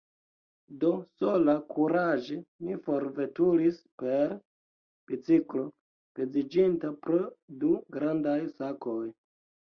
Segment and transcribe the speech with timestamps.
[0.83, 4.33] Do, sola, kuraĝe mi forveturis per
[5.11, 5.65] biciklo,
[6.21, 7.19] peziĝinta pro
[7.65, 9.05] du grandaj sakoj.